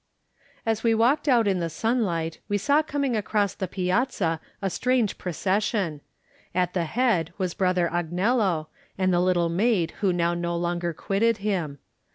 [0.65, 5.19] As we walked out in the sunlight we saw coming across the piazza a strange
[5.19, 6.01] proces sion.
[6.55, 8.65] At the head was Brother Agnello
[8.97, 11.77] and the little maid who now no longer quitted him.